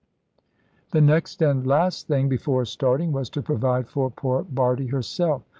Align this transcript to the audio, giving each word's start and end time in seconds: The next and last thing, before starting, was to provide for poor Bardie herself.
The 0.93 0.99
next 0.99 1.43
and 1.43 1.67
last 1.67 2.07
thing, 2.07 2.27
before 2.27 2.65
starting, 2.65 3.11
was 3.11 3.29
to 3.29 3.41
provide 3.43 3.87
for 3.87 4.09
poor 4.09 4.43
Bardie 4.43 4.87
herself. 4.89 5.43